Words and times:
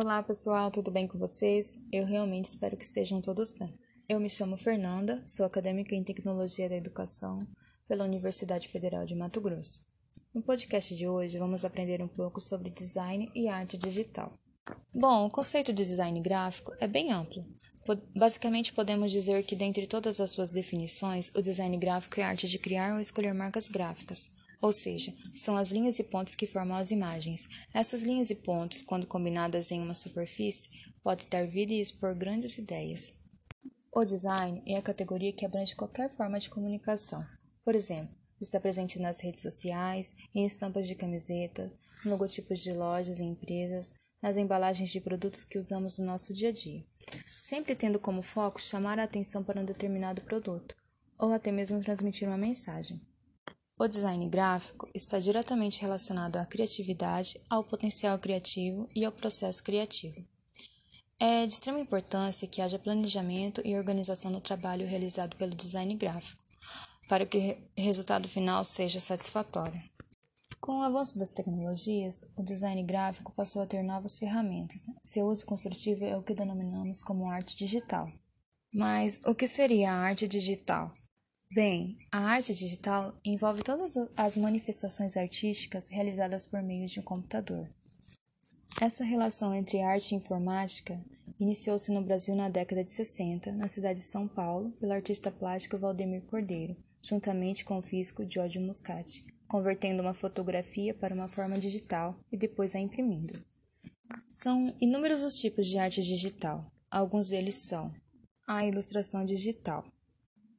Olá 0.00 0.22
pessoal, 0.22 0.70
tudo 0.70 0.90
bem 0.90 1.06
com 1.06 1.18
vocês? 1.18 1.78
Eu 1.92 2.06
realmente 2.06 2.46
espero 2.46 2.74
que 2.74 2.84
estejam 2.84 3.20
todos 3.20 3.52
bem. 3.52 3.68
Eu 4.08 4.18
me 4.18 4.30
chamo 4.30 4.56
Fernanda, 4.56 5.22
sou 5.28 5.44
acadêmica 5.44 5.94
em 5.94 6.02
Tecnologia 6.02 6.70
da 6.70 6.74
Educação 6.74 7.46
pela 7.86 8.06
Universidade 8.06 8.66
Federal 8.68 9.04
de 9.04 9.14
Mato 9.14 9.42
Grosso. 9.42 9.84
No 10.32 10.42
podcast 10.42 10.96
de 10.96 11.06
hoje 11.06 11.36
vamos 11.36 11.66
aprender 11.66 12.00
um 12.00 12.08
pouco 12.08 12.40
sobre 12.40 12.70
design 12.70 13.30
e 13.34 13.46
arte 13.46 13.76
digital. 13.76 14.32
Bom, 14.94 15.26
o 15.26 15.30
conceito 15.30 15.70
de 15.70 15.84
design 15.84 16.18
gráfico 16.22 16.72
é 16.80 16.88
bem 16.88 17.12
amplo. 17.12 17.42
Basicamente, 18.16 18.72
podemos 18.72 19.12
dizer 19.12 19.42
que, 19.42 19.54
dentre 19.54 19.86
todas 19.86 20.18
as 20.18 20.30
suas 20.30 20.48
definições, 20.48 21.30
o 21.34 21.42
design 21.42 21.76
gráfico 21.76 22.20
é 22.20 22.22
a 22.22 22.28
arte 22.28 22.48
de 22.48 22.58
criar 22.58 22.94
ou 22.94 23.00
escolher 23.00 23.34
marcas 23.34 23.68
gráficas, 23.68 24.39
ou 24.62 24.72
seja, 24.72 25.12
são 25.34 25.56
as 25.56 25.70
linhas 25.70 25.98
e 25.98 26.04
pontos 26.04 26.34
que 26.34 26.46
formam 26.46 26.76
as 26.76 26.90
imagens. 26.90 27.48
Essas 27.74 28.02
linhas 28.02 28.30
e 28.30 28.34
pontos, 28.36 28.82
quando 28.82 29.06
combinadas 29.06 29.70
em 29.70 29.80
uma 29.80 29.94
superfície, 29.94 30.68
podem 31.02 31.28
dar 31.30 31.46
vida 31.46 31.72
e 31.72 31.80
expor 31.80 32.14
grandes 32.14 32.58
ideias. 32.58 33.18
O 33.94 34.04
design 34.04 34.62
é 34.66 34.76
a 34.76 34.82
categoria 34.82 35.32
que 35.32 35.46
abrange 35.46 35.74
qualquer 35.74 36.14
forma 36.14 36.38
de 36.38 36.50
comunicação. 36.50 37.24
Por 37.64 37.74
exemplo, 37.74 38.14
está 38.40 38.60
presente 38.60 38.98
nas 38.98 39.20
redes 39.20 39.42
sociais, 39.42 40.14
em 40.34 40.44
estampas 40.44 40.86
de 40.86 40.94
camiseta, 40.94 41.70
logotipos 42.04 42.60
de 42.60 42.72
lojas 42.72 43.18
e 43.18 43.22
empresas, 43.22 43.92
nas 44.22 44.36
embalagens 44.36 44.90
de 44.90 45.00
produtos 45.00 45.44
que 45.44 45.58
usamos 45.58 45.98
no 45.98 46.04
nosso 46.04 46.34
dia 46.34 46.50
a 46.50 46.52
dia, 46.52 46.82
sempre 47.38 47.74
tendo 47.74 47.98
como 47.98 48.22
foco 48.22 48.60
chamar 48.60 48.98
a 48.98 49.04
atenção 49.04 49.42
para 49.42 49.60
um 49.60 49.64
determinado 49.64 50.20
produto, 50.22 50.74
ou 51.18 51.32
até 51.32 51.50
mesmo 51.50 51.82
transmitir 51.82 52.28
uma 52.28 52.36
mensagem. 52.36 53.00
O 53.80 53.88
design 53.88 54.28
gráfico 54.28 54.86
está 54.94 55.18
diretamente 55.18 55.80
relacionado 55.80 56.36
à 56.36 56.44
criatividade, 56.44 57.40
ao 57.48 57.64
potencial 57.64 58.18
criativo 58.18 58.86
e 58.94 59.06
ao 59.06 59.10
processo 59.10 59.62
criativo. 59.62 60.20
É 61.18 61.46
de 61.46 61.54
extrema 61.54 61.80
importância 61.80 62.46
que 62.46 62.60
haja 62.60 62.78
planejamento 62.78 63.62
e 63.64 63.74
organização 63.74 64.30
no 64.30 64.38
trabalho 64.38 64.86
realizado 64.86 65.34
pelo 65.36 65.54
design 65.54 65.94
gráfico, 65.94 66.44
para 67.08 67.24
que 67.24 67.56
o 67.74 67.80
resultado 67.80 68.28
final 68.28 68.62
seja 68.64 69.00
satisfatório. 69.00 69.80
Com 70.60 70.80
o 70.80 70.82
avanço 70.82 71.18
das 71.18 71.30
tecnologias, 71.30 72.26
o 72.36 72.42
design 72.42 72.82
gráfico 72.82 73.32
passou 73.32 73.62
a 73.62 73.66
ter 73.66 73.82
novas 73.82 74.18
ferramentas. 74.18 74.84
Seu 75.02 75.24
uso 75.24 75.46
construtivo 75.46 76.04
é 76.04 76.14
o 76.18 76.22
que 76.22 76.34
denominamos 76.34 77.00
como 77.00 77.30
arte 77.30 77.56
digital. 77.56 78.06
Mas 78.74 79.22
o 79.24 79.34
que 79.34 79.46
seria 79.46 79.90
a 79.90 80.00
arte 80.00 80.28
digital? 80.28 80.92
Bem, 81.52 81.96
a 82.12 82.20
arte 82.20 82.54
digital 82.54 83.12
envolve 83.24 83.64
todas 83.64 83.96
as 84.16 84.36
manifestações 84.36 85.16
artísticas 85.16 85.88
realizadas 85.88 86.46
por 86.46 86.62
meio 86.62 86.86
de 86.86 87.00
um 87.00 87.02
computador. 87.02 87.66
Essa 88.80 89.02
relação 89.02 89.52
entre 89.52 89.82
arte 89.82 90.12
e 90.12 90.14
informática 90.14 90.96
iniciou-se 91.40 91.90
no 91.90 92.04
Brasil 92.04 92.36
na 92.36 92.48
década 92.48 92.84
de 92.84 92.92
60, 92.92 93.50
na 93.50 93.66
cidade 93.66 93.98
de 93.98 94.06
São 94.06 94.28
Paulo, 94.28 94.70
pelo 94.78 94.92
artista 94.92 95.28
plástico 95.28 95.76
Valdemir 95.76 96.24
Cordeiro, 96.26 96.76
juntamente 97.02 97.64
com 97.64 97.78
o 97.78 97.82
físico 97.82 98.24
Giorgio 98.30 98.62
Muscati, 98.62 99.24
convertendo 99.48 100.02
uma 100.02 100.14
fotografia 100.14 100.94
para 100.94 101.12
uma 101.12 101.26
forma 101.26 101.58
digital 101.58 102.14
e 102.30 102.36
depois 102.36 102.76
a 102.76 102.78
imprimindo. 102.78 103.42
São 104.28 104.72
inúmeros 104.80 105.24
os 105.24 105.40
tipos 105.40 105.66
de 105.66 105.78
arte 105.78 106.00
digital. 106.00 106.64
Alguns 106.88 107.30
deles 107.30 107.56
são 107.56 107.92
a 108.46 108.64
ilustração 108.64 109.26
digital, 109.26 109.84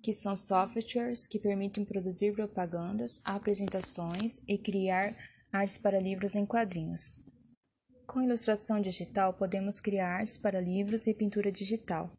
que 0.02 0.14
são 0.14 0.36
softwares 0.36 1.28
que 1.28 1.40
permitem 1.40 1.86
produzir 1.86 2.34
propagandas, 2.34 3.22
apresentações 3.24 4.42
e 4.48 4.58
criar 4.58 5.16
artes 5.52 5.78
para 5.78 6.00
livros 6.00 6.36
em 6.36 6.46
quadrinhos. 6.46 7.12
Com 8.08 8.22
ilustração 8.22 8.82
digital, 8.82 9.34
podemos 9.34 9.80
criar 9.80 10.18
artes 10.18 10.38
para 10.38 10.60
livros 10.60 11.08
e 11.08 11.14
pintura 11.14 11.52
digital, 11.52 12.10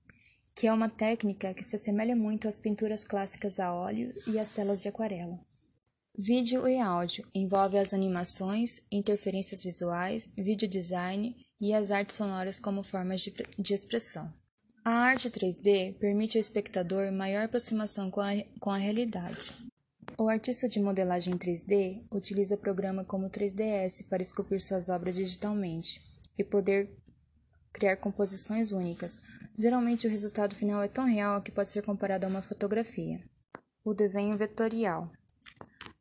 que 0.57 0.67
é 0.67 0.73
uma 0.73 0.89
técnica 0.89 1.53
que 1.55 1.65
se 1.65 1.77
assemelha 1.77 2.17
muito 2.17 2.49
às 2.49 2.59
pinturas 2.59 3.05
clássicas 3.05 3.59
a 3.59 3.75
óleo 3.75 4.13
e 4.27 4.39
às 4.39 4.51
telas 4.51 4.83
de 4.83 4.89
aquarela. 4.89 5.39
Vídeo 6.19 6.69
e 6.69 6.79
áudio 6.79 7.27
envolve 7.35 7.79
as 7.79 7.95
animações, 7.95 8.83
interferências 8.93 9.63
visuais, 9.63 10.29
vídeo 10.37 10.69
design 10.69 11.35
e 11.59 11.73
as 11.73 11.91
artes 11.91 12.17
sonoras 12.17 12.59
como 12.59 12.83
formas 12.83 13.23
de, 13.23 13.35
de 13.59 13.73
expressão. 13.73 14.31
A 14.85 14.91
arte 14.91 15.31
3D 15.31 15.97
permite 16.01 16.37
ao 16.37 16.41
espectador 16.41 17.13
maior 17.13 17.45
aproximação 17.45 18.11
com 18.11 18.21
a, 18.21 18.33
com 18.59 18.69
a 18.69 18.77
realidade. 18.77 19.53
O 20.19 20.29
artista 20.29 20.69
de 20.69 20.81
modelagem 20.81 21.39
3D 21.39 22.03
utiliza 22.11 22.57
programa 22.57 23.05
como 23.05 23.31
3ds 23.31 24.09
para 24.09 24.23
esculpir 24.23 24.61
suas 24.61 24.89
obras 24.89 25.15
digitalmente 25.15 26.03
e 26.37 26.43
poder 26.43 26.91
criar 27.73 27.97
composições 27.97 28.73
únicas. 28.73 29.21
Geralmente, 29.57 30.09
o 30.09 30.11
resultado 30.11 30.57
final 30.57 30.83
é 30.83 30.89
tão 30.89 31.07
real 31.07 31.41
que 31.41 31.53
pode 31.53 31.71
ser 31.71 31.83
comparado 31.83 32.27
a 32.27 32.29
uma 32.29 32.43
fotografia. 32.43 33.21
O 33.85 33.95
desenho 33.95 34.37
vetorial 34.37 35.09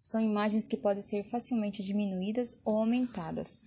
são 0.02 0.20
imagens 0.20 0.66
que 0.66 0.76
podem 0.76 1.04
ser 1.04 1.24
facilmente 1.24 1.84
diminuídas 1.84 2.58
ou 2.66 2.78
aumentadas, 2.78 3.62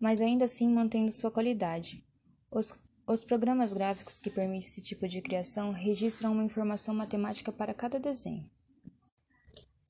mas 0.00 0.22
ainda 0.22 0.46
assim 0.46 0.70
mantendo 0.70 1.12
sua 1.12 1.30
qualidade. 1.30 2.02
Os, 2.50 2.72
os 3.06 3.22
programas 3.22 3.72
gráficos 3.72 4.18
que 4.18 4.30
permitem 4.30 4.58
esse 4.58 4.80
tipo 4.80 5.06
de 5.06 5.20
criação 5.20 5.72
registram 5.72 6.32
uma 6.32 6.44
informação 6.44 6.94
matemática 6.94 7.52
para 7.52 7.74
cada 7.74 7.98
desenho. 7.98 8.48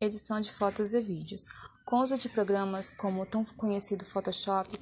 Edição 0.01 0.41
de 0.41 0.53
fotos 0.53 0.93
e 0.93 1.01
vídeos. 1.01 1.47
Com 1.85 1.97
o 1.97 2.03
uso 2.03 2.19
de 2.19 2.29
programas 2.29 2.91
como 2.91 3.23
o 3.23 3.27
tão 3.27 3.45
conhecido 3.45 4.05
Photoshop, 4.05 4.79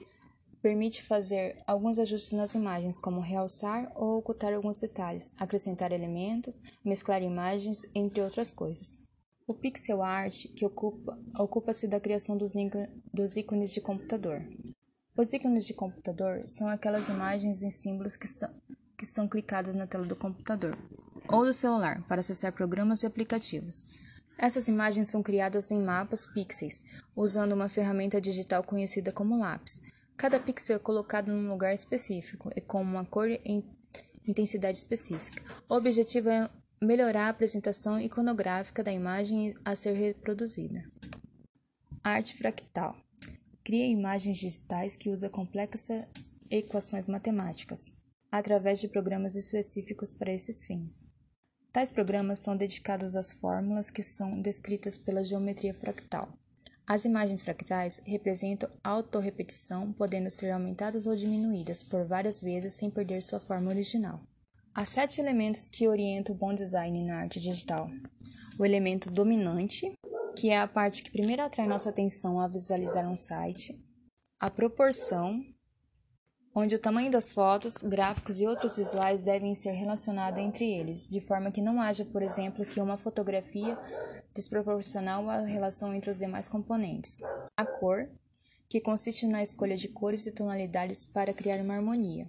permite 0.62 1.02
fazer 1.02 1.60
alguns 1.66 1.98
ajustes 1.98 2.32
nas 2.32 2.54
imagens, 2.54 2.98
como 2.98 3.20
realçar 3.20 3.90
ou 3.94 4.18
ocultar 4.18 4.54
alguns 4.54 4.80
detalhes, 4.80 5.34
acrescentar 5.38 5.92
elementos, 5.92 6.62
mesclar 6.84 7.22
imagens, 7.22 7.84
entre 7.94 8.22
outras 8.22 8.50
coisas. 8.50 8.98
O 9.46 9.52
pixel 9.52 10.02
art, 10.02 10.46
que 10.56 10.64
ocupa-se 10.64 11.36
ocupa 11.38 11.72
da 11.88 12.00
criação 12.00 12.38
dos, 12.38 12.52
dos 13.12 13.36
ícones 13.36 13.72
de 13.72 13.80
computador. 13.80 14.40
Os 15.14 15.30
ícones 15.30 15.66
de 15.66 15.74
computador 15.74 16.42
são 16.48 16.68
aquelas 16.68 17.08
imagens 17.08 17.62
e 17.62 17.70
símbolos 17.70 18.16
que 18.16 18.24
estão, 18.24 18.48
que 18.96 19.04
clicados 19.28 19.74
na 19.74 19.86
tela 19.86 20.06
do 20.06 20.16
computador 20.16 20.74
ou 21.28 21.44
do 21.44 21.52
celular 21.52 22.02
para 22.08 22.20
acessar 22.20 22.50
programas 22.50 23.02
e 23.02 23.06
aplicativos. 23.06 23.84
Essas 24.38 24.68
imagens 24.68 25.08
são 25.08 25.22
criadas 25.22 25.70
em 25.70 25.82
mapas 25.82 26.24
pixels, 26.24 26.82
usando 27.14 27.52
uma 27.52 27.68
ferramenta 27.68 28.22
digital 28.22 28.64
conhecida 28.64 29.12
como 29.12 29.38
lápis. 29.38 29.82
Cada 30.16 30.40
pixel 30.40 30.76
é 30.76 30.78
colocado 30.78 31.30
num 31.30 31.50
lugar 31.50 31.74
específico 31.74 32.50
e 32.56 32.62
com 32.62 32.80
uma 32.80 33.04
cor 33.04 33.28
e 33.28 33.62
intensidade 34.26 34.78
específica. 34.78 35.42
O 35.68 35.74
objetivo 35.74 36.30
é 36.30 36.48
melhorar 36.80 37.26
a 37.26 37.28
apresentação 37.28 38.00
iconográfica 38.00 38.82
da 38.82 38.90
imagem 38.90 39.54
a 39.62 39.76
ser 39.76 39.92
reproduzida. 39.92 40.82
Arte 42.02 42.34
fractal 42.34 42.96
cria 43.64 43.86
imagens 43.86 44.38
digitais 44.38 44.96
que 44.96 45.10
usa 45.10 45.28
complexas 45.28 46.06
equações 46.50 47.06
matemáticas, 47.06 47.92
através 48.30 48.80
de 48.80 48.88
programas 48.88 49.34
específicos 49.34 50.12
para 50.12 50.32
esses 50.32 50.64
fins. 50.64 51.06
Tais 51.72 51.90
programas 51.90 52.40
são 52.40 52.56
dedicados 52.56 53.16
às 53.16 53.32
fórmulas 53.32 53.90
que 53.90 54.02
são 54.02 54.40
descritas 54.40 54.98
pela 54.98 55.24
geometria 55.24 55.72
fractal. 55.72 56.28
As 56.86 57.04
imagens 57.04 57.42
fractais 57.42 58.02
representam 58.04 58.68
autorrepetição, 58.84 59.92
podendo 59.94 60.30
ser 60.30 60.50
aumentadas 60.50 61.06
ou 61.06 61.16
diminuídas 61.16 61.82
por 61.82 62.04
várias 62.04 62.42
vezes 62.42 62.74
sem 62.74 62.90
perder 62.90 63.22
sua 63.22 63.40
forma 63.40 63.70
original. 63.70 64.18
Há 64.74 64.84
sete 64.84 65.20
elementos 65.20 65.68
que 65.68 65.86
orientam 65.86 66.34
o 66.34 66.38
bom 66.38 66.54
design 66.54 67.04
na 67.04 67.20
arte 67.20 67.40
digital. 67.40 67.90
O 68.58 68.64
elemento 68.66 69.10
dominante, 69.10 69.90
que 70.36 70.50
é 70.50 70.60
a 70.60 70.66
parte 70.66 71.02
que 71.02 71.10
primeiro 71.10 71.42
atrai 71.42 71.66
nossa 71.66 71.90
atenção 71.90 72.40
ao 72.40 72.48
visualizar 72.48 73.08
um 73.08 73.16
site. 73.16 73.76
A 74.40 74.50
proporção, 74.50 75.40
onde 76.54 76.74
o 76.74 76.78
tamanho 76.78 77.10
das 77.10 77.30
fotos, 77.32 77.76
gráficos 77.76 78.40
e 78.40 78.46
outros 78.46 78.76
visuais 78.76 79.22
devem 79.22 79.54
ser 79.54 79.72
relacionados 79.72 80.40
entre 80.40 80.70
eles, 80.70 81.08
de 81.08 81.20
forma 81.20 81.52
que 81.52 81.62
não 81.62 81.80
haja, 81.80 82.04
por 82.04 82.22
exemplo, 82.22 82.66
que 82.66 82.80
uma 82.80 82.96
fotografia 82.96 83.78
desproporcional 84.34 85.28
à 85.28 85.40
relação 85.40 85.94
entre 85.94 86.10
os 86.10 86.18
demais 86.18 86.48
componentes. 86.48 87.20
A 87.56 87.64
cor, 87.64 88.08
que 88.68 88.80
consiste 88.80 89.26
na 89.26 89.42
escolha 89.42 89.76
de 89.76 89.88
cores 89.88 90.26
e 90.26 90.32
tonalidades 90.32 91.04
para 91.04 91.34
criar 91.34 91.60
uma 91.60 91.74
harmonia. 91.74 92.26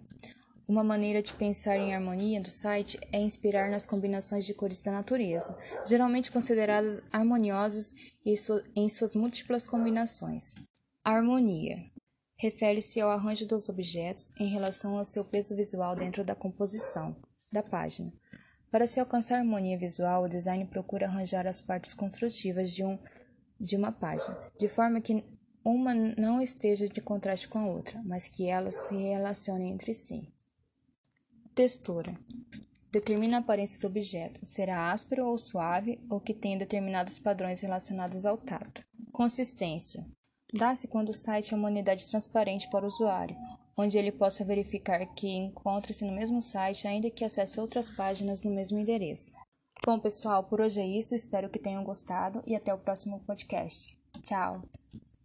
Uma 0.67 0.83
maneira 0.83 1.21
de 1.21 1.33
pensar 1.33 1.77
em 1.77 1.93
harmonia 1.93 2.39
do 2.39 2.49
site 2.49 2.97
é 3.11 3.19
inspirar 3.19 3.69
nas 3.69 3.85
combinações 3.85 4.45
de 4.45 4.53
cores 4.53 4.81
da 4.81 4.93
natureza, 4.93 5.57
geralmente 5.85 6.31
consideradas 6.31 7.01
harmoniosas 7.11 7.93
em 8.25 8.87
suas 8.89 9.13
múltiplas 9.13 9.67
combinações. 9.67 10.55
Harmonia 11.03 11.83
refere-se 12.37 13.01
ao 13.01 13.11
arranjo 13.11 13.45
dos 13.45 13.67
objetos 13.67 14.31
em 14.39 14.47
relação 14.47 14.97
ao 14.97 15.03
seu 15.03 15.25
peso 15.25 15.55
visual 15.55 15.95
dentro 15.95 16.23
da 16.23 16.33
composição 16.33 17.13
da 17.51 17.61
página. 17.61 18.11
Para 18.71 18.87
se 18.87 18.99
alcançar 18.99 19.39
harmonia 19.39 19.77
visual, 19.77 20.23
o 20.23 20.29
design 20.29 20.65
procura 20.65 21.07
arranjar 21.07 21.45
as 21.45 21.61
partes 21.61 21.93
construtivas 21.93 22.71
de, 22.71 22.83
um, 22.83 22.97
de 23.59 23.75
uma 23.75 23.91
página, 23.91 24.35
de 24.57 24.67
forma 24.67 24.99
que 24.99 25.23
uma 25.63 25.93
não 25.93 26.41
esteja 26.41 26.89
de 26.89 26.99
contraste 26.99 27.47
com 27.47 27.59
a 27.59 27.67
outra, 27.67 28.01
mas 28.03 28.27
que 28.27 28.47
elas 28.47 28.75
se 28.75 28.95
relacionem 28.95 29.71
entre 29.71 29.93
si. 29.93 30.32
Textura 31.55 32.17
determina 32.91 33.37
a 33.37 33.39
aparência 33.39 33.79
do 33.79 33.87
objeto, 33.87 34.43
será 34.43 34.91
áspero 34.91 35.27
ou 35.27 35.37
suave 35.37 35.99
ou 36.09 36.19
que 36.19 36.33
tenha 36.33 36.57
determinados 36.57 37.19
padrões 37.19 37.61
relacionados 37.61 38.25
ao 38.25 38.37
tato. 38.37 38.83
Consistência 39.11 40.03
dá-se 40.51 40.87
quando 40.87 41.09
o 41.09 41.13
site 41.13 41.53
é 41.53 41.57
uma 41.57 41.67
unidade 41.67 42.07
transparente 42.07 42.67
para 42.69 42.85
o 42.85 42.87
usuário, 42.87 43.35
onde 43.77 43.97
ele 43.99 44.11
possa 44.11 44.43
verificar 44.43 45.05
que 45.13 45.27
encontra-se 45.27 46.03
no 46.03 46.11
mesmo 46.11 46.41
site, 46.41 46.87
ainda 46.87 47.11
que 47.11 47.23
acesse 47.23 47.59
outras 47.59 47.89
páginas 47.89 48.43
no 48.43 48.51
mesmo 48.51 48.79
endereço. 48.79 49.33
Bom, 49.85 49.99
pessoal, 49.99 50.43
por 50.43 50.61
hoje 50.61 50.79
é 50.79 50.87
isso. 50.87 51.13
Espero 51.13 51.49
que 51.49 51.59
tenham 51.59 51.83
gostado 51.83 52.41
e 52.47 52.55
até 52.55 52.73
o 52.73 52.79
próximo 52.79 53.19
podcast. 53.27 53.95
Tchau! 54.23 54.63